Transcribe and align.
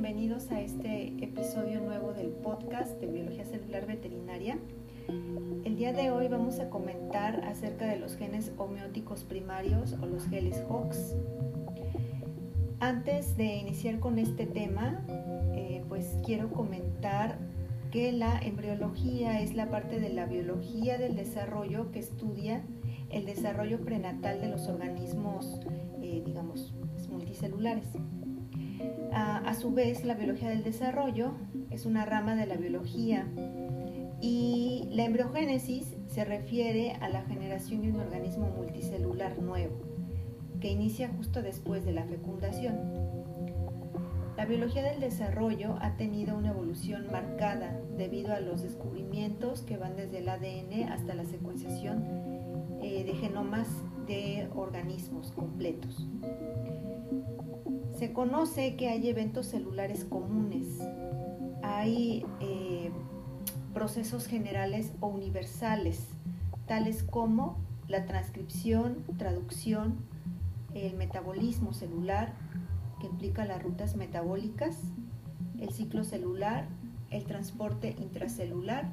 bienvenidos 0.00 0.52
a 0.52 0.60
este 0.60 1.08
episodio 1.24 1.80
nuevo 1.80 2.12
del 2.12 2.28
podcast 2.28 3.00
de 3.00 3.08
Biología 3.08 3.44
Celular 3.44 3.84
Veterinaria. 3.84 4.56
El 5.64 5.74
día 5.74 5.92
de 5.92 6.12
hoy 6.12 6.28
vamos 6.28 6.60
a 6.60 6.70
comentar 6.70 7.44
acerca 7.44 7.84
de 7.86 7.96
los 7.96 8.14
genes 8.14 8.52
homeóticos 8.58 9.24
primarios 9.24 9.94
o 9.94 10.06
los 10.06 10.24
genes 10.28 10.62
HOX. 10.68 11.16
Antes 12.78 13.36
de 13.36 13.56
iniciar 13.56 13.98
con 13.98 14.20
este 14.20 14.46
tema, 14.46 15.02
eh, 15.56 15.82
pues 15.88 16.16
quiero 16.24 16.48
comentar 16.52 17.36
que 17.90 18.12
la 18.12 18.38
embriología 18.38 19.40
es 19.40 19.56
la 19.56 19.68
parte 19.68 19.98
de 19.98 20.10
la 20.10 20.26
biología 20.26 20.96
del 20.96 21.16
desarrollo 21.16 21.90
que 21.90 21.98
estudia 21.98 22.62
el 23.10 23.26
desarrollo 23.26 23.80
prenatal 23.80 24.40
de 24.40 24.46
los 24.46 24.68
organismos, 24.68 25.58
eh, 26.00 26.22
digamos, 26.24 26.72
multicelulares. 27.10 27.86
A, 29.12 29.54
su 29.54 29.72
vez, 29.72 30.04
la 30.04 30.14
biología 30.14 30.50
del 30.50 30.62
desarrollo 30.62 31.32
es 31.70 31.86
una 31.86 32.04
rama 32.04 32.36
de 32.36 32.46
la 32.46 32.56
biología 32.56 33.26
y 34.20 34.88
la 34.90 35.04
embriogénesis 35.04 35.96
se 36.06 36.24
refiere 36.24 36.92
a 37.00 37.08
la 37.08 37.22
generación 37.22 37.82
de 37.82 37.90
un 37.90 38.00
organismo 38.00 38.48
multicelular 38.50 39.38
nuevo 39.40 39.76
que 40.60 40.70
inicia 40.70 41.08
justo 41.08 41.42
después 41.42 41.84
de 41.84 41.92
la 41.92 42.04
fecundación. 42.04 42.76
La 44.36 44.44
biología 44.44 44.84
del 44.84 45.00
desarrollo 45.00 45.76
ha 45.80 45.96
tenido 45.96 46.36
una 46.36 46.50
evolución 46.50 47.06
marcada 47.10 47.76
debido 47.96 48.32
a 48.34 48.40
los 48.40 48.62
descubrimientos 48.62 49.62
que 49.62 49.76
van 49.76 49.96
desde 49.96 50.18
el 50.18 50.28
ADN 50.28 50.92
hasta 50.92 51.14
la 51.14 51.24
secuenciación 51.24 52.04
eh, 52.80 53.02
de 53.04 53.14
genomas 53.14 53.68
de 54.06 54.48
organismos 54.54 55.32
completos. 55.32 56.08
Se 57.98 58.12
conoce 58.12 58.76
que 58.76 58.88
hay 58.88 59.08
eventos 59.08 59.46
celulares 59.46 60.04
comunes, 60.04 60.66
hay 61.64 62.24
eh, 62.38 62.92
procesos 63.74 64.28
generales 64.28 64.92
o 65.00 65.08
universales, 65.08 66.06
tales 66.68 67.02
como 67.02 67.58
la 67.88 68.06
transcripción, 68.06 69.02
traducción, 69.16 69.96
el 70.74 70.94
metabolismo 70.94 71.72
celular, 71.72 72.34
que 73.00 73.08
implica 73.08 73.44
las 73.44 73.60
rutas 73.64 73.96
metabólicas, 73.96 74.76
el 75.58 75.70
ciclo 75.70 76.04
celular, 76.04 76.68
el 77.10 77.24
transporte 77.24 77.96
intracelular, 77.98 78.92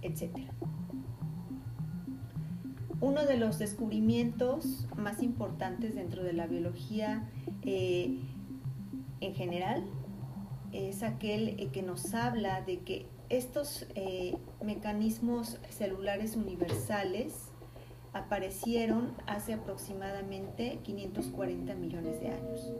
etc. 0.00 0.48
Uno 3.00 3.24
de 3.26 3.36
los 3.36 3.60
descubrimientos 3.60 4.88
más 4.96 5.22
importantes 5.22 5.94
dentro 5.94 6.24
de 6.24 6.32
la 6.32 6.48
biología 6.48 7.28
eh, 7.62 8.18
en 9.20 9.34
general 9.34 9.84
es 10.72 11.04
aquel 11.04 11.60
eh, 11.60 11.68
que 11.72 11.82
nos 11.82 12.12
habla 12.12 12.60
de 12.62 12.80
que 12.80 13.06
estos 13.28 13.86
eh, 13.94 14.36
mecanismos 14.64 15.60
celulares 15.68 16.34
universales 16.34 17.34
aparecieron 18.14 19.14
hace 19.26 19.52
aproximadamente 19.52 20.80
540 20.82 21.74
millones 21.76 22.20
de 22.20 22.28
años. 22.30 22.72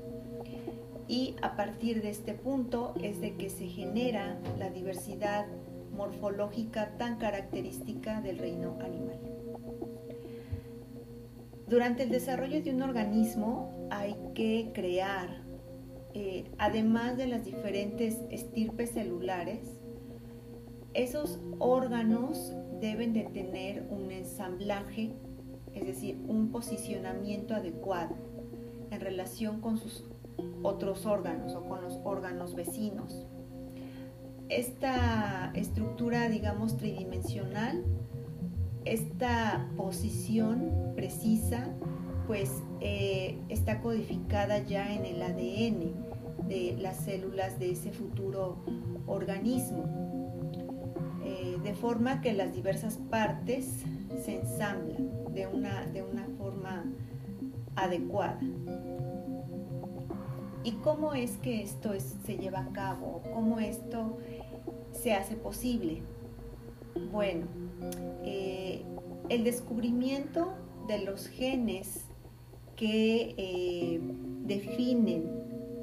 Y 1.07 1.37
a 1.43 1.55
partir 1.55 2.03
de 2.03 2.11
este 2.11 2.35
punto 2.35 2.93
es 3.01 3.21
de 3.21 3.37
que 3.37 3.51
se 3.51 3.69
genera 3.69 4.37
la 4.59 4.71
diversidad 4.71 5.47
morfológica 5.93 6.97
tan 6.99 7.19
característica 7.19 8.21
del 8.21 8.39
reino 8.39 8.77
animal. 8.81 9.38
Durante 11.69 12.05
el 12.05 12.09
desarrollo 12.09 12.63
de 12.63 12.71
un 12.71 12.81
organismo 12.81 13.89
hay 13.91 14.17
que 14.35 14.71
crear, 14.73 15.43
eh, 16.15 16.51
además 16.57 17.19
de 17.19 17.27
las 17.27 17.45
diferentes 17.45 18.17
estirpes 18.31 18.93
celulares, 18.93 19.79
esos 20.95 21.39
órganos 21.59 22.55
deben 22.81 23.13
de 23.13 23.25
tener 23.25 23.87
un 23.91 24.11
ensamblaje, 24.11 25.13
es 25.75 25.87
decir, 25.87 26.19
un 26.27 26.51
posicionamiento 26.51 27.55
adecuado 27.55 28.17
en 28.91 29.01
relación 29.01 29.61
con 29.61 29.77
sus 29.77 30.05
otros 30.63 31.05
órganos 31.05 31.55
o 31.55 31.69
con 31.69 31.83
los 31.83 32.01
órganos 32.03 32.55
vecinos. 32.55 33.27
Esta 34.49 35.53
estructura, 35.55 36.31
digamos, 36.31 36.79
tridimensional 36.79 37.85
esta 38.85 39.69
posición 39.77 40.93
precisa 40.95 41.69
pues 42.29 42.63
eh, 42.81 43.39
está 43.49 43.81
codificada 43.81 44.59
ya 44.59 44.95
en 44.95 45.07
el 45.07 45.23
ADN 45.23 46.47
de 46.47 46.77
las 46.79 46.99
células 46.99 47.59
de 47.59 47.71
ese 47.71 47.91
futuro 47.91 48.59
organismo, 49.07 49.85
eh, 51.25 51.57
de 51.65 51.75
forma 51.75 52.21
que 52.21 52.35
las 52.35 52.55
diversas 52.55 52.99
partes 53.11 53.83
se 54.25 54.41
ensamblan 54.41 55.33
de 55.33 55.47
una, 55.47 55.87
de 55.87 56.03
una 56.03 56.27
forma 56.37 56.85
adecuada. 57.77 58.39
¿Y 60.65 60.73
cómo 60.83 61.15
es 61.15 61.39
que 61.39 61.63
esto 61.63 61.93
se 62.27 62.37
lleva 62.37 62.61
a 62.61 62.73
cabo? 62.73 63.23
¿Cómo 63.33 63.59
esto 63.59 64.19
se 64.93 65.15
hace 65.15 65.35
posible? 65.35 66.03
Bueno, 67.13 67.47
eh, 68.25 68.83
el 69.29 69.45
descubrimiento 69.45 70.55
de 70.87 70.99
los 71.05 71.27
genes 71.27 72.07
que 72.77 73.35
eh, 73.37 74.01
definen 74.45 75.31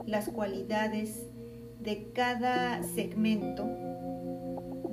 las 0.06 0.30
cualidades 0.30 1.28
de 1.80 2.12
cada 2.14 2.82
segmento 2.84 3.66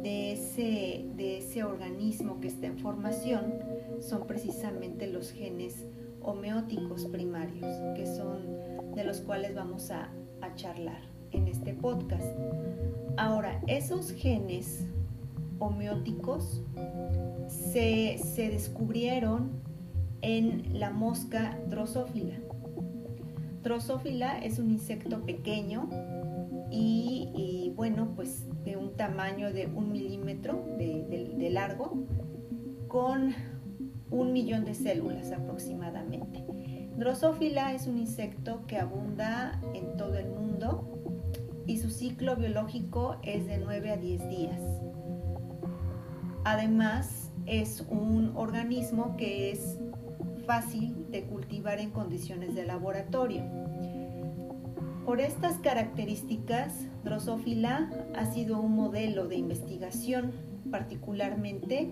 de 0.03 0.33
ese, 0.33 1.07
de 1.15 1.39
ese 1.39 1.65
organismo 1.65 2.41
que 2.41 2.49
está 2.49 2.67
en 2.67 2.79
formación 2.79 3.55
son 4.01 4.27
precisamente 4.27 5.07
los 5.07 5.31
genes 5.31 5.87
homeóticos 6.21 7.07
primarios, 7.07 7.67
que 7.95 8.07
son 8.07 8.95
de 8.95 9.05
los 9.05 9.21
cuales 9.21 9.55
vamos 9.55 9.91
a, 9.91 10.11
a 10.41 10.55
charlar 10.55 11.01
en 11.31 11.49
este 11.49 11.73
podcast. 11.73 12.27
Ahora, 13.17 13.63
esos 13.67 14.11
genes 14.13 14.87
homeóticos 15.63 16.63
se, 17.47 18.19
descubrieron 18.37 19.63
en 20.21 20.79
la 20.79 20.91
mosca 20.91 21.59
drosófila. 21.69 22.35
Drosófila 23.63 24.39
es 24.39 24.59
un 24.59 24.71
insecto 24.71 25.25
pequeño 25.25 25.89
y, 26.71 27.73
bueno, 27.77 28.13
pues 28.17 28.47
de 28.65 28.77
un 28.77 28.97
tamaño 28.97 29.53
de 29.53 29.67
un 29.67 29.93
milímetro 29.93 30.65
de, 30.79 31.35
de 31.37 31.51
largo 31.51 32.07
con 32.89 33.35
un 34.11 34.33
millón 34.33 34.65
de 34.65 34.75
células 34.75 35.33
aproximadamente. 35.33 36.45
Drosófila 36.97 37.73
es 37.73 37.87
un 37.87 37.99
insecto 37.99 38.67
que 38.67 38.79
abunda 38.79 39.61
en 39.75 39.97
todo 39.97 40.19
el 40.19 40.29
mundo 40.29 40.93
y 41.67 41.79
su 41.79 41.91
ciclo 41.91 42.37
biológico 42.37 43.17
es 43.23 43.47
de 43.47 43.59
9 43.59 43.91
a 43.91 43.97
10 43.97 44.29
días. 44.29 44.61
Además, 46.45 47.31
es 47.47 47.85
un 47.89 48.33
organismo 48.37 49.17
que 49.17 49.53
es 49.53 49.79
fácil 50.47 51.07
de 51.11 51.25
cultivar 51.25 51.79
en 51.79 51.91
condiciones 51.91 52.55
de 52.55 52.67
laboratorio. 52.67 53.45
Por 55.07 55.21
estas 55.21 55.59
características, 55.59 56.87
Drosophila 57.05 57.91
ha 58.15 58.27
sido 58.27 58.61
un 58.61 58.73
modelo 58.75 59.29
de 59.29 59.37
investigación, 59.37 60.33
particularmente 60.71 61.91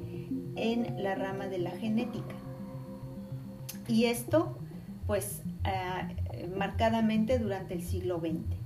en 0.57 1.03
la 1.03 1.15
rama 1.15 1.47
de 1.47 1.59
la 1.59 1.71
genética. 1.71 2.35
Y 3.89 4.05
esto, 4.05 4.57
pues, 5.07 5.43
eh, 5.65 6.49
marcadamente 6.57 7.39
durante 7.39 7.75
el 7.75 7.83
siglo 7.83 8.21
XX. 8.21 8.57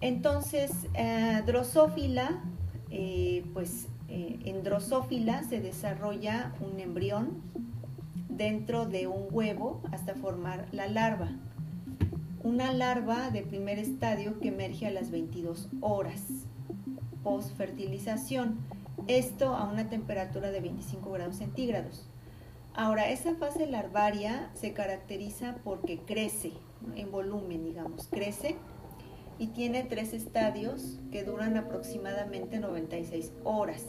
Entonces, 0.00 0.72
eh, 0.94 1.42
Drosophila, 1.46 2.42
pues, 3.52 3.88
eh, 4.08 4.38
en 4.44 4.62
drosófila 4.62 5.42
se 5.42 5.60
desarrolla 5.60 6.54
un 6.60 6.80
embrión 6.80 7.42
dentro 8.28 8.86
de 8.86 9.06
un 9.06 9.26
huevo 9.30 9.82
hasta 9.92 10.14
formar 10.14 10.66
la 10.72 10.88
larva. 10.88 11.30
Una 12.42 12.72
larva 12.72 13.30
de 13.30 13.42
primer 13.42 13.78
estadio 13.78 14.38
que 14.40 14.48
emerge 14.48 14.86
a 14.86 14.90
las 14.90 15.10
22 15.10 15.68
horas 15.80 16.22
post 17.26 17.56
fertilización. 17.56 18.58
Esto 19.08 19.54
a 19.54 19.64
una 19.64 19.88
temperatura 19.88 20.52
de 20.52 20.60
25 20.60 21.10
grados 21.10 21.36
centígrados. 21.36 22.06
Ahora, 22.72 23.08
esa 23.10 23.34
fase 23.34 23.66
larvaria 23.66 24.50
se 24.54 24.72
caracteriza 24.72 25.56
porque 25.64 25.98
crece 25.98 26.52
en 26.94 27.10
volumen, 27.10 27.64
digamos, 27.64 28.06
crece 28.06 28.54
y 29.38 29.48
tiene 29.48 29.82
tres 29.84 30.12
estadios 30.12 30.98
que 31.10 31.24
duran 31.24 31.56
aproximadamente 31.56 32.58
96 32.58 33.32
horas. 33.44 33.84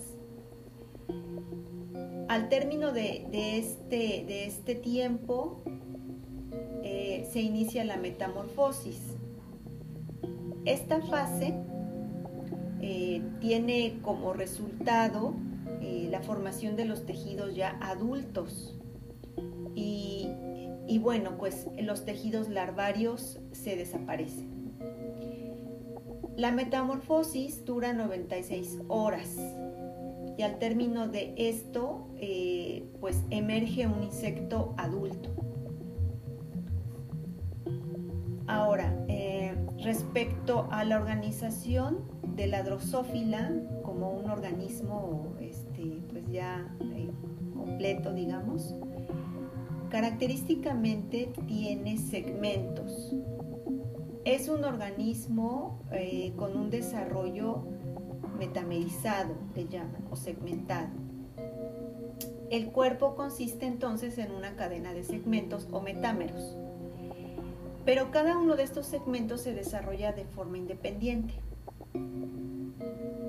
Al 2.27 2.49
término 2.49 2.91
de, 2.91 3.27
este, 3.57 4.25
de 4.27 4.45
este, 4.45 4.75
tiempo 4.75 5.61
eh, 6.83 7.27
se 7.31 7.39
inicia 7.39 7.85
la 7.85 7.97
metamorfosis. 7.97 8.99
esta 10.65 11.01
fase 11.01 11.53
eh, 12.81 13.21
tiene 13.39 13.99
como 14.01 14.33
resultado 14.33 15.33
eh, 15.81 16.07
la 16.11 16.21
formación 16.21 16.75
de 16.75 16.85
los 16.85 17.05
tejidos 17.05 17.55
ya 17.55 17.77
adultos. 17.81 18.77
Y, 19.73 20.29
y 20.87 20.99
bueno, 20.99 21.37
pues 21.37 21.67
los 21.79 22.03
tejidos 22.03 22.49
larvarios 22.49 23.39
se 23.53 23.77
desaparecen. 23.77 24.56
La 26.37 26.51
metamorfosis 26.51 27.65
dura 27.65 27.93
96 27.93 28.81
horas 28.89 29.35
y 30.37 30.43
al 30.43 30.59
término 30.59 31.07
de 31.07 31.33
esto, 31.35 32.09
eh, 32.17 32.87
pues 32.99 33.23
emerge 33.31 33.87
un 33.87 34.03
insecto 34.03 34.75
adulto. 34.77 35.31
Ahora, 38.45 39.03
eh, 39.07 39.55
respecto 39.83 40.67
a 40.69 40.83
la 40.83 40.97
organización 40.97 42.05
de 42.35 42.45
la 42.45 42.61
drosófila 42.61 43.51
como 43.81 44.11
un 44.11 44.29
organismo 44.29 45.33
este, 45.39 46.03
pues 46.11 46.23
ya 46.29 46.71
eh, 46.95 47.09
completo, 47.55 48.13
digamos, 48.13 48.75
característicamente 49.89 51.33
tiene 51.47 51.97
segmentos. 51.97 53.15
Es 54.27 54.49
un 54.49 54.65
organismo 54.65 55.79
con 56.35 56.57
un 56.57 56.69
desarrollo 56.69 57.63
metamerizado, 58.37 59.33
le 59.55 59.69
llaman, 59.69 60.05
o 60.11 60.17
segmentado. 60.17 60.89
El 62.51 62.73
cuerpo 62.73 63.15
consiste 63.15 63.65
entonces 63.67 64.17
en 64.17 64.31
una 64.31 64.57
cadena 64.57 64.93
de 64.93 65.05
segmentos 65.05 65.69
o 65.71 65.79
metámeros, 65.79 66.57
pero 67.85 68.11
cada 68.11 68.37
uno 68.37 68.57
de 68.57 68.63
estos 68.63 68.85
segmentos 68.85 69.39
se 69.39 69.53
desarrolla 69.53 70.11
de 70.11 70.25
forma 70.25 70.57
independiente. 70.57 71.35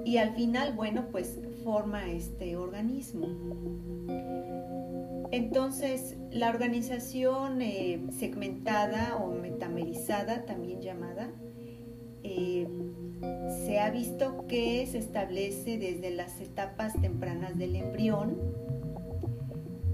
Y 0.04 0.16
al 0.16 0.34
final, 0.34 0.72
bueno, 0.72 1.04
pues 1.12 1.38
forma 1.62 2.10
este 2.10 2.56
organismo. 2.56 3.28
Entonces, 5.30 6.16
la 6.30 6.48
organización 6.48 7.60
eh, 7.60 8.00
segmentada 8.18 9.16
o 9.16 9.30
metamerizada, 9.30 10.46
también 10.46 10.80
llamada, 10.80 11.30
eh, 12.22 12.66
se 13.64 13.78
ha 13.78 13.90
visto 13.90 14.46
que 14.46 14.86
se 14.86 14.98
establece 14.98 15.78
desde 15.78 16.10
las 16.10 16.40
etapas 16.40 16.94
tempranas 17.00 17.58
del 17.58 17.76
embrión 17.76 18.38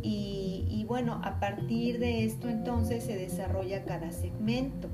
y, 0.06 0.84
bueno, 0.86 1.20
a 1.24 1.40
partir 1.40 1.98
de 1.98 2.24
esto 2.24 2.50
entonces 2.50 3.04
se 3.04 3.16
desarrolla 3.16 3.84
cada 3.84 4.12
segmento. 4.12 4.88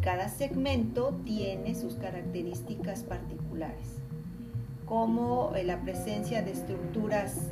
Cada 0.00 0.30
segmento 0.30 1.20
tiene 1.26 1.74
sus 1.74 1.96
características 1.96 3.02
particulares, 3.02 3.98
como 4.86 5.54
eh, 5.54 5.64
la 5.64 5.82
presencia 5.82 6.42
de 6.42 6.52
estructuras 6.52 7.50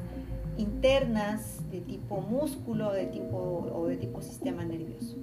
internas 0.56 1.57
de 1.70 1.80
tipo 1.80 2.20
músculo 2.20 2.92
de 2.92 3.06
tipo, 3.06 3.36
o 3.72 3.86
de 3.86 3.96
tipo 3.96 4.20
sistema 4.22 4.64
nervioso. 4.64 5.16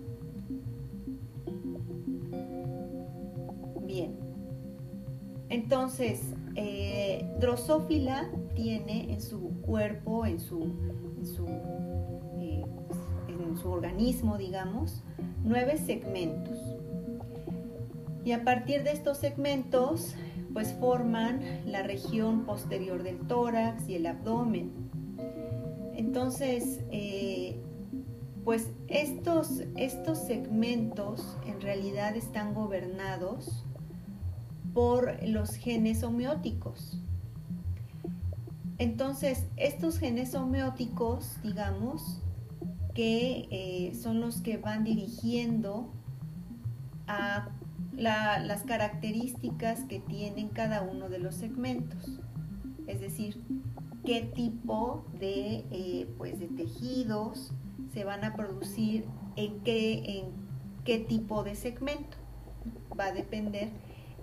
Bien, 3.85 4.25
entonces, 5.49 6.33
eh, 6.55 7.29
Drosófila 7.39 8.29
tiene 8.55 9.13
en 9.13 9.21
su 9.21 9.61
cuerpo, 9.61 10.25
en 10.25 10.39
su, 10.39 10.63
en 11.17 11.25
su, 11.25 11.45
eh, 12.39 12.65
en 13.27 13.57
su 13.57 13.69
organismo, 13.69 14.37
digamos, 14.37 15.03
nueve 15.43 15.77
segmentos. 15.77 16.57
Y 18.23 18.31
a 18.31 18.43
partir 18.43 18.83
de 18.83 18.91
estos 18.91 19.17
segmentos, 19.17 20.15
pues 20.53 20.73
forman 20.73 21.41
la 21.65 21.83
región 21.83 22.45
posterior 22.45 23.03
del 23.03 23.19
tórax 23.19 23.87
y 23.87 23.95
el 23.95 24.07
abdomen. 24.07 24.84
Entonces, 25.95 26.81
eh, 26.91 27.59
pues 28.43 28.69
estos, 28.87 29.63
estos 29.75 30.19
segmentos 30.19 31.37
en 31.45 31.61
realidad 31.61 32.15
están 32.15 32.53
gobernados 32.53 33.65
por 34.73 35.23
los 35.23 35.55
genes 35.55 36.03
homeóticos. 36.03 36.99
Entonces, 38.77 39.45
estos 39.55 39.99
genes 39.99 40.35
homeóticos, 40.35 41.41
digamos, 41.41 42.21
que 42.93 43.47
eh, 43.49 43.95
son 43.95 44.19
los 44.19 44.41
que 44.41 44.57
van 44.57 44.83
dirigiendo 44.83 45.93
a 47.07 47.49
las 47.93 48.63
características 48.63 49.85
que 49.85 49.99
tienen 49.99 50.49
cada 50.49 50.81
uno 50.81 51.07
de 51.07 51.19
los 51.19 51.35
segmentos. 51.35 52.19
Es 52.87 52.99
decir, 52.99 53.41
qué 54.05 54.21
tipo 54.21 55.05
de, 55.19 55.65
eh, 55.71 56.07
pues 56.17 56.39
de 56.39 56.47
tejidos 56.47 57.51
se 57.93 58.03
van 58.03 58.23
a 58.23 58.35
producir 58.35 59.05
en 59.35 59.59
qué, 59.61 60.19
en 60.19 60.25
qué 60.83 60.99
tipo 60.99 61.43
de 61.43 61.55
segmento. 61.55 62.17
Va 62.97 63.05
a 63.05 63.11
depender 63.11 63.69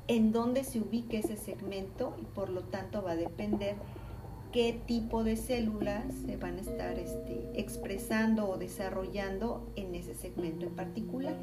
en 0.08 0.32
dónde 0.32 0.64
se 0.64 0.80
ubique 0.80 1.18
ese 1.18 1.36
segmento 1.36 2.16
y 2.20 2.24
por 2.24 2.48
lo 2.48 2.62
tanto 2.62 3.02
va 3.02 3.12
a 3.12 3.16
depender 3.16 3.76
qué 4.52 4.78
tipo 4.86 5.24
de 5.24 5.36
células 5.36 6.04
se 6.26 6.36
van 6.36 6.58
a 6.58 6.60
estar 6.60 6.98
este, 6.98 7.50
expresando 7.54 8.48
o 8.48 8.58
desarrollando 8.58 9.72
en 9.76 9.94
ese 9.94 10.14
segmento 10.14 10.66
en 10.66 10.76
particular. 10.76 11.36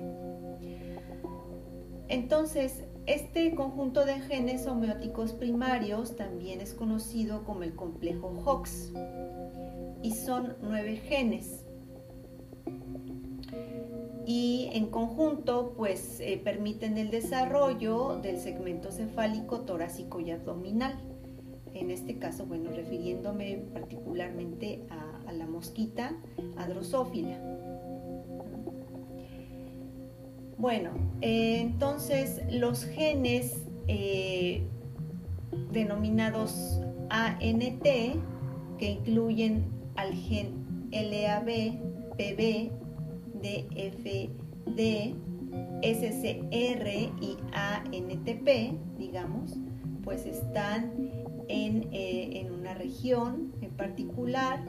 Entonces, 2.09 2.83
este 3.06 3.56
conjunto 3.56 4.06
de 4.06 4.19
genes 4.19 4.67
homeóticos 4.67 5.33
primarios 5.33 6.15
también 6.15 6.59
es 6.59 6.73
conocido 6.73 7.44
como 7.45 7.63
el 7.63 7.75
complejo 7.75 8.33
Hox 8.45 8.91
y 10.01 10.11
son 10.11 10.56
nueve 10.61 10.97
genes 10.97 11.65
y 14.29 14.69
en 14.73 14.91
conjunto 14.91 15.73
pues 15.75 16.19
eh, 16.19 16.39
permiten 16.44 17.00
el 17.00 17.09
desarrollo 17.09 18.19
del 18.21 18.38
segmento 18.38 18.91
cefálico, 18.91 19.62
torácico 19.62 20.19
y 20.19 20.29
abdominal. 20.29 21.00
En 21.73 21.89
este 21.89 22.19
caso, 22.19 22.45
bueno, 22.45 22.69
refiriéndome 22.69 23.57
particularmente 23.73 24.85
a, 24.91 25.31
la 25.31 25.47
mosquita 25.47 26.15
adrosófila. 26.57 27.39
Bueno, 30.60 30.89
eh, 31.22 31.62
entonces 31.62 32.42
los 32.51 32.84
genes 32.84 33.66
eh, 33.88 34.68
denominados 35.72 36.82
ANT, 37.10 37.82
que 37.82 38.20
incluyen 38.82 39.68
al 39.96 40.13
gen 40.13 40.89
LAB, 40.92 41.80
PB, 42.18 42.72
DFD, 43.42 45.16
SCR 45.82 46.88
y 47.22 47.38
ANTP, 47.54 48.78
digamos, 48.98 49.56
pues 50.04 50.25
están 50.25 50.92
en, 51.48 51.88
eh, 51.94 52.42
en 52.42 52.51
una 52.51 52.74
región 52.74 53.54
en 53.62 53.72
particular. 53.72 54.62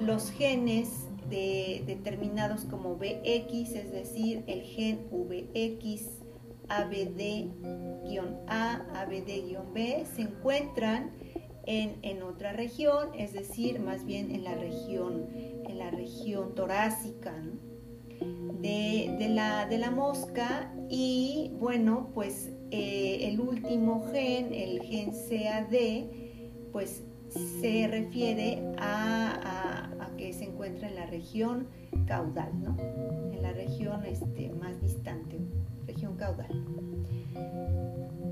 Los 0.00 0.32
genes 0.32 1.11
de, 1.32 1.82
determinados 1.86 2.64
como 2.66 2.96
VX, 2.96 3.74
es 3.74 3.90
decir, 3.90 4.44
el 4.46 4.60
gen 4.62 5.08
VX, 5.10 6.20
ABD-A, 6.68 7.54
ABD-B, 9.00 10.04
se 10.14 10.22
encuentran 10.22 11.10
en, 11.64 12.22
otra 12.22 12.52
región, 12.52 13.08
es 13.16 13.32
decir, 13.32 13.80
más 13.80 14.04
bien 14.04 14.30
en 14.30 14.44
la 14.44 14.54
región, 14.54 15.28
en 15.34 15.78
la 15.78 15.90
región 15.90 16.54
torácica 16.54 17.34
de, 18.60 19.28
la, 19.30 19.66
de, 19.66 19.78
la, 19.78 19.90
mosca 19.90 20.72
y 20.88 21.52
bueno, 21.58 22.10
pues 22.14 22.50
eh, 22.70 23.20
el 23.22 23.40
último 23.40 24.06
gen, 24.12 24.52
el 24.52 24.82
gen 24.82 25.10
CAD, 25.10 25.74
pues 26.72 27.02
se 27.60 27.88
refiere 27.88 28.62
a, 28.78 29.61
que 30.22 30.32
se 30.32 30.44
encuentra 30.44 30.88
en 30.88 30.94
la 30.94 31.06
región 31.06 31.66
caudal, 32.06 32.52
¿no? 32.62 32.76
En 33.32 33.42
la 33.42 33.52
región 33.52 34.04
este, 34.04 34.50
más 34.50 34.80
distante, 34.80 35.40
región 35.84 36.16
caudal. 36.16 36.64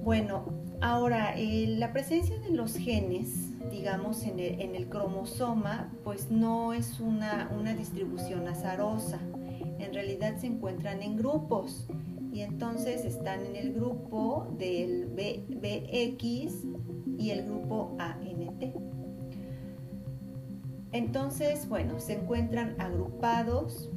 Bueno, 0.04 0.44
ahora, 0.80 1.35
eh, 1.37 1.66
la 1.78 1.92
presencia 1.92 2.38
de 2.38 2.50
los 2.50 2.76
genes, 2.76 3.50
digamos, 3.73 4.23
en 4.23 4.38
el, 4.38 4.88
cromosoma, 4.88 5.92
pues 6.04 6.30
no 6.30 6.73
es 6.73 7.00
una, 7.00 7.49
distribución 7.76 8.47
azarosa. 8.47 9.18
En 9.80 9.92
realidad 9.92 10.37
se 10.37 10.47
encuentran 10.47 11.02
en 11.02 11.16
grupos 11.16 11.88
y 12.32 12.42
entonces 12.42 13.04
están 13.04 13.44
en 13.47 13.56
el 13.56 13.73
grupo 13.73 14.47
del 14.56 15.06
BX 15.06 16.66
y 17.18 17.30
el 17.30 17.47
grupo 17.47 17.97
ANT. 17.99 19.00
Entonces, 20.92 21.68
bueno, 21.68 22.00
se 22.00 22.14
encuentran 22.14 22.75
agrupados 22.80 23.90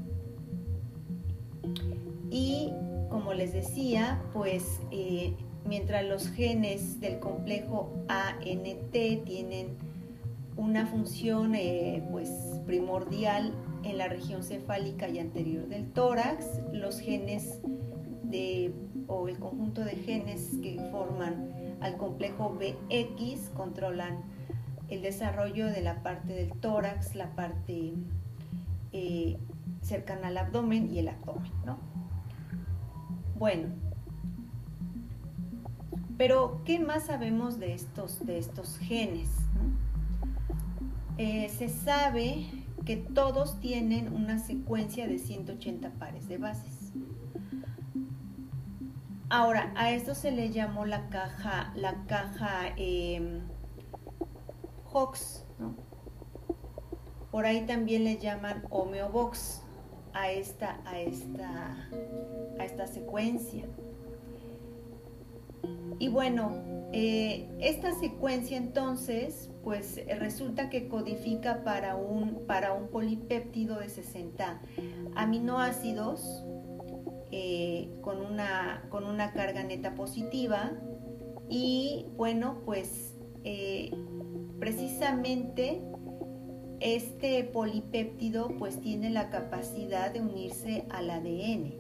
y 2.29 2.71
como 3.09 3.33
les 3.33 3.53
decía, 3.53 4.21
pues 4.33 4.81
eh, 4.91 5.35
mientras 5.65 6.05
los 6.05 6.29
genes 6.29 6.99
del 6.99 7.19
complejo 7.19 7.93
ANT 8.07 8.91
tienen 8.91 9.77
una 10.55 10.85
función 10.85 11.55
eh, 11.55 12.03
pues 12.11 12.29
primordial 12.65 13.53
en 13.83 13.97
la 13.97 14.07
región 14.07 14.43
cefálica 14.43 15.09
y 15.09 15.19
anterior 15.19 15.67
del 15.67 15.91
tórax, 15.91 16.61
los 16.71 16.99
genes 16.99 17.59
de, 18.23 18.73
o 19.07 19.27
el 19.27 19.37
conjunto 19.39 19.83
de 19.83 19.91
genes 19.91 20.51
que 20.61 20.79
forman 20.91 21.77
al 21.81 21.97
complejo 21.97 22.57
BX 22.57 23.49
controlan 23.49 24.23
el 24.93 25.01
desarrollo 25.01 25.67
de 25.67 25.81
la 25.81 26.03
parte 26.03 26.33
del 26.33 26.51
tórax, 26.51 27.15
la 27.15 27.35
parte 27.35 27.93
eh, 28.91 29.37
cercana 29.81 30.27
al 30.27 30.37
abdomen 30.37 30.93
y 30.93 30.99
el 30.99 31.07
abdomen, 31.07 31.51
¿no? 31.65 31.77
Bueno, 33.37 33.69
pero 36.17 36.61
¿qué 36.63 36.79
más 36.79 37.07
sabemos 37.07 37.59
de 37.59 37.73
estos, 37.73 38.25
de 38.25 38.37
estos 38.37 38.77
genes? 38.77 39.29
Eh, 41.17 41.49
se 41.49 41.69
sabe 41.69 42.45
que 42.85 42.97
todos 42.97 43.59
tienen 43.59 44.13
una 44.13 44.37
secuencia 44.39 45.07
de 45.07 45.17
180 45.17 45.89
pares 45.91 46.27
de 46.27 46.37
bases. 46.37 46.91
Ahora, 49.29 49.73
a 49.75 49.91
esto 49.91 50.13
se 50.13 50.31
le 50.31 50.51
llamó 50.51 50.85
la 50.85 51.09
caja, 51.09 51.73
la 51.75 52.05
caja 52.05 52.67
eh, 52.77 53.41
Hox. 54.93 55.43
Por 57.31 57.45
ahí 57.45 57.65
también 57.65 58.03
le 58.03 58.17
llaman 58.17 58.63
homeobox 58.69 59.61
a 60.13 60.29
esta, 60.31 60.79
a 60.85 60.99
esta, 60.99 61.89
a 62.59 62.65
esta 62.65 62.87
secuencia. 62.87 63.65
Y 65.99 66.09
bueno, 66.09 66.51
eh, 66.91 67.49
esta 67.59 67.93
secuencia 67.93 68.57
entonces, 68.57 69.49
pues 69.63 69.99
resulta 70.19 70.69
que 70.69 70.87
codifica 70.87 71.63
para 71.63 71.95
un, 71.95 72.45
para 72.45 72.73
un 72.73 72.89
polipéptido 72.89 73.79
de 73.79 73.89
60 73.89 74.61
aminoácidos 75.15 76.45
eh, 77.31 77.89
con, 78.01 78.21
una, 78.21 78.85
con 78.89 79.05
una 79.05 79.33
carga 79.33 79.63
neta 79.63 79.95
positiva 79.95 80.73
y 81.49 82.05
bueno, 82.15 82.61
pues 82.65 83.15
eh, 83.43 83.91
precisamente 84.59 85.81
este 86.79 87.43
polipéptido 87.45 88.49
pues 88.57 88.81
tiene 88.81 89.09
la 89.09 89.29
capacidad 89.29 90.11
de 90.11 90.21
unirse 90.21 90.85
al 90.89 91.09
ADN 91.09 91.73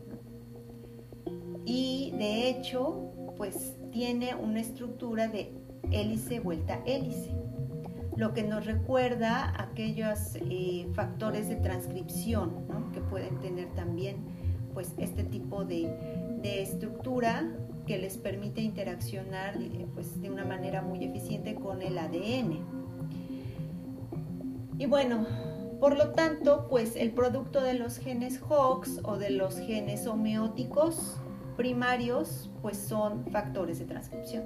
y 1.65 2.13
de 2.17 2.49
hecho 2.49 3.11
pues 3.35 3.75
tiene 3.91 4.35
una 4.35 4.61
estructura 4.61 5.27
de 5.27 5.53
hélice 5.91 6.39
vuelta 6.39 6.81
hélice, 6.85 7.31
lo 8.15 8.33
que 8.33 8.43
nos 8.43 8.65
recuerda 8.65 9.53
aquellos 9.61 10.35
eh, 10.35 10.87
factores 10.93 11.49
de 11.49 11.55
transcripción 11.57 12.91
que 12.93 13.01
pueden 13.01 13.39
tener 13.39 13.69
también 13.73 14.17
pues 14.73 14.93
este 14.97 15.23
tipo 15.23 15.65
de, 15.65 16.31
estructura 16.43 17.49
que 17.85 17.97
les 17.97 18.17
permite 18.17 18.61
interaccionar 18.61 19.61
eh, 19.61 19.87
pues, 19.93 20.21
de 20.21 20.29
una 20.29 20.45
manera 20.45 20.81
muy 20.81 21.03
eficiente 21.03 21.55
con 21.55 21.81
el 21.81 21.97
ADN. 21.97 22.59
Y 24.79 24.85
bueno, 24.85 25.25
por 25.79 25.97
lo 25.97 26.11
tanto, 26.11 26.67
pues 26.69 26.95
el 26.95 27.11
producto 27.11 27.61
de 27.61 27.73
los 27.73 27.97
genes 27.97 28.41
HOX 28.41 29.01
o 29.03 29.17
de 29.17 29.29
los 29.31 29.59
genes 29.59 30.07
homeóticos 30.07 31.17
primarios 31.57 32.49
pues 32.61 32.77
son 32.77 33.25
factores 33.27 33.79
de 33.79 33.85
transcripción. 33.85 34.43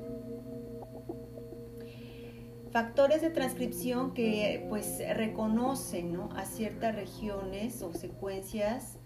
Factores 2.71 3.21
de 3.21 3.29
transcripción 3.29 4.13
que 4.13 4.65
pues 4.69 5.01
reconocen 5.15 6.19
a 6.35 6.45
ciertas 6.45 6.95
regiones 6.95 7.81
o 7.81 7.93
secuencias 7.93 8.97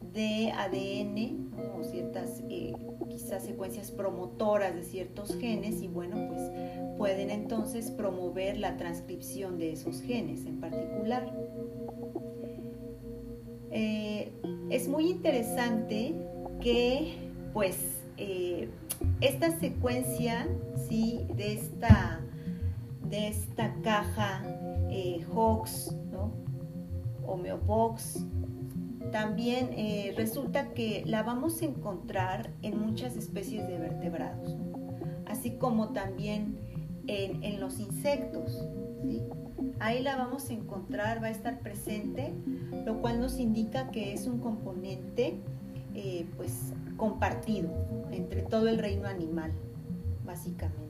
de 0.00 0.52
ADN 0.52 1.50
o 1.78 1.84
ciertas 1.84 2.42
eh, 2.48 2.72
quizás 3.08 3.44
secuencias 3.44 3.90
promotoras 3.90 4.74
de 4.74 4.82
ciertos 4.82 5.36
genes 5.36 5.82
y 5.82 5.88
bueno 5.88 6.28
pues 6.28 6.50
pueden 6.98 7.30
entonces 7.30 7.90
promover 7.90 8.58
la 8.58 8.76
transcripción 8.76 9.58
de 9.58 9.72
esos 9.72 10.00
genes 10.00 10.46
en 10.46 10.60
particular. 10.60 11.32
Eh, 13.70 14.32
es 14.70 14.88
muy 14.88 15.10
interesante 15.10 16.14
que 16.60 17.14
pues 17.52 17.76
eh, 18.16 18.70
esta 19.20 19.58
secuencia 19.58 20.48
¿sí? 20.88 21.26
de, 21.36 21.54
esta, 21.54 22.20
de 23.08 23.28
esta 23.28 23.74
caja 23.82 24.42
eh, 24.90 25.24
Hox, 25.34 25.94
¿no? 26.10 26.32
Homeobox, 27.26 28.24
también 29.12 29.70
eh, 29.72 30.14
resulta 30.16 30.72
que 30.72 31.02
la 31.06 31.22
vamos 31.22 31.62
a 31.62 31.66
encontrar 31.66 32.50
en 32.62 32.78
muchas 32.78 33.16
especies 33.16 33.66
de 33.66 33.78
vertebrados, 33.78 34.56
así 35.26 35.52
como 35.52 35.90
también 35.90 36.58
en, 37.06 37.60
los 37.60 37.78
insectos. 37.78 38.66
Ahí 39.78 40.02
la 40.02 40.16
vamos 40.16 40.50
a 40.50 40.52
encontrar, 40.52 41.22
va 41.22 41.28
a 41.28 41.30
estar 41.30 41.60
presente, 41.60 42.34
lo 42.84 43.00
cual 43.00 43.20
nos 43.20 43.38
indica 43.38 43.90
que 43.90 44.12
es 44.12 44.26
un 44.26 44.40
componente 44.40 45.38
eh, 45.94 46.26
pues 46.36 46.72
compartido 46.96 47.70
entre 48.10 48.42
todo 48.42 48.68
el 48.68 48.78
reino 48.78 49.06
animal, 49.06 49.52
básicamente. 50.24 50.86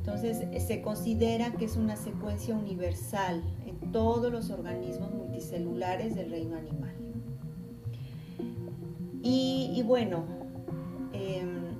Entonces 0.00 0.64
se 0.66 0.80
considera 0.82 1.52
que 1.52 1.66
es 1.66 1.76
una 1.76 1.96
secuencia 1.96 2.54
universal 2.54 3.42
en 3.66 3.92
todos 3.92 4.32
los 4.32 4.50
organismos 4.50 5.12
multicelulares 5.12 6.14
del 6.14 6.30
reino 6.30 6.56
animal. 6.56 6.89
Y, 9.22 9.82
bueno, 9.86 10.24
em, 11.12 11.74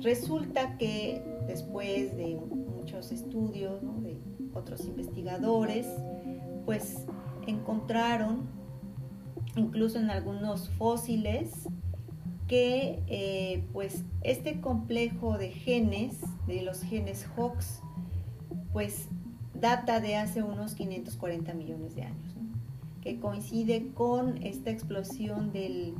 resulta 0.00 0.76
que 0.78 1.22
después 1.46 2.16
de 2.16 2.36
muchos 2.36 3.12
estudios 3.12 3.80
de 4.02 4.20
otros 4.54 4.84
investigadores, 4.86 5.86
pues 6.64 7.06
encontraron 7.46 8.48
incluso 9.56 9.98
en 9.98 10.10
algunos 10.10 10.68
fósiles, 10.70 11.68
que 12.46 13.02
eh, 13.08 13.64
pues 13.72 14.04
este 14.22 14.60
complejo 14.60 15.36
de 15.36 15.50
genes, 15.50 16.20
de 16.46 16.62
los 16.62 16.82
genes 16.82 17.26
Hox, 17.36 17.80
pues 18.72 19.08
data 19.54 20.00
de 20.00 20.16
hace 20.16 20.42
unos 20.42 20.74
540 20.74 21.54
millones 21.54 21.96
de 21.96 22.02
años, 22.02 22.34
que 23.00 23.18
coincide 23.18 23.88
con 23.94 24.36
esta 24.44 24.70
explosión 24.70 25.52
del 25.52 25.94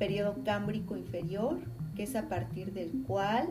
periodo 0.00 0.34
cámbrico 0.44 0.96
inferior, 0.96 1.58
que 1.94 2.04
es 2.04 2.16
a 2.16 2.28
partir 2.28 2.72
del 2.72 3.04
cual 3.06 3.50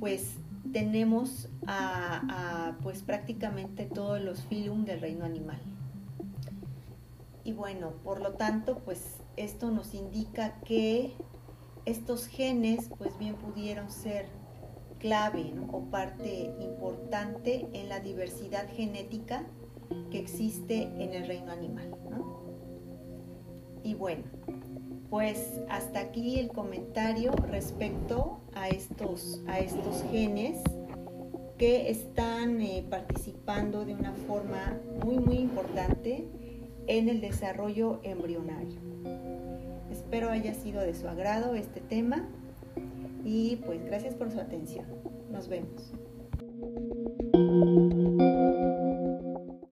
pues 0.00 0.34
tenemos 0.72 1.48
a, 1.66 2.76
pues 2.82 3.02
prácticamente 3.02 3.86
todos 3.86 4.20
los 4.20 4.42
filum 4.42 4.84
del 4.84 5.00
reino 5.00 5.24
animal. 5.24 5.60
Y 7.44 7.52
bueno, 7.52 7.92
por 8.02 8.20
lo 8.20 8.32
tanto, 8.32 8.80
pues 8.80 9.20
esto 9.36 9.70
nos 9.70 9.94
indica 9.94 10.60
que 10.64 11.12
estos 11.84 12.26
genes, 12.26 12.90
pues 12.98 13.16
bien 13.18 13.36
pudieron 13.36 13.88
ser 13.88 14.26
clave 14.98 15.54
o 15.70 15.84
parte 15.84 16.52
importante 16.58 17.68
en 17.72 17.88
la 17.88 18.00
diversidad 18.00 18.68
genética 18.68 19.46
que 20.10 20.18
existe 20.18 20.82
en 20.82 21.12
el 21.12 21.28
reino 21.28 21.52
animal. 21.52 21.96
Y 23.86 23.94
bueno, 23.94 24.24
pues 25.10 25.60
hasta 25.68 26.00
aquí 26.00 26.40
el 26.40 26.48
comentario 26.48 27.30
respecto 27.30 28.40
a 28.52 28.68
estos, 28.68 29.40
a 29.46 29.60
estos 29.60 30.02
genes 30.10 30.60
que 31.56 31.88
están 31.88 32.60
eh, 32.60 32.84
participando 32.90 33.84
de 33.84 33.94
una 33.94 34.12
forma 34.12 34.76
muy, 35.04 35.20
muy 35.20 35.36
importante 35.36 36.26
en 36.88 37.08
el 37.08 37.20
desarrollo 37.20 38.00
embrionario. 38.02 38.80
Espero 39.92 40.30
haya 40.30 40.52
sido 40.52 40.80
de 40.80 40.92
su 40.92 41.06
agrado 41.06 41.54
este 41.54 41.80
tema 41.80 42.28
y 43.24 43.54
pues 43.66 43.84
gracias 43.84 44.16
por 44.16 44.32
su 44.32 44.40
atención. 44.40 44.86
Nos 45.30 45.46
vemos. 45.46 45.92